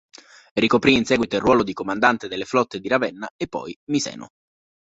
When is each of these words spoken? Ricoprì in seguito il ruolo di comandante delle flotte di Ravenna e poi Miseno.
Ricoprì 0.53 0.95
in 0.95 1.05
seguito 1.05 1.35
il 1.35 1.43
ruolo 1.43 1.61
di 1.61 1.73
comandante 1.73 2.27
delle 2.27 2.45
flotte 2.45 2.79
di 2.79 2.87
Ravenna 2.87 3.29
e 3.37 3.45
poi 3.47 3.77
Miseno. 3.91 4.29